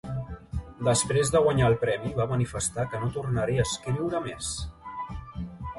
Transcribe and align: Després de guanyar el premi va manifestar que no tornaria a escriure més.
Després 0.87 1.33
de 1.35 1.41
guanyar 1.47 1.67
el 1.73 1.77
premi 1.85 2.15
va 2.21 2.27
manifestar 2.33 2.89
que 2.95 3.05
no 3.05 3.13
tornaria 3.19 3.65
a 3.67 3.71
escriure 3.73 4.27
més. 4.29 4.51